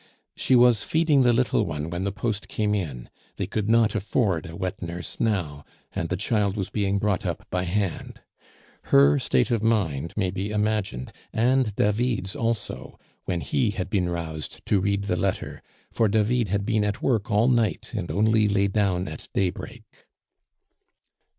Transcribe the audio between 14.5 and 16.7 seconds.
to read the letter, for David had